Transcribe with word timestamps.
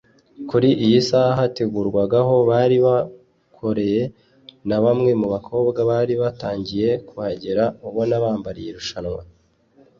kuri 0.49 0.69
iyi 0.85 0.99
saha 1.09 1.31
hategurwaga 1.39 2.17
aho 2.23 2.35
bari 2.49 2.77
bukorere 2.85 4.03
na 4.69 4.77
bamwe 4.83 5.11
mu 5.19 5.27
bakobwa 5.33 5.79
bari 5.91 6.13
batangiye 6.21 6.89
kuhagera 7.07 7.63
ubona 7.87 8.15
bambariye 8.23 8.67
irushanwa 8.71 9.21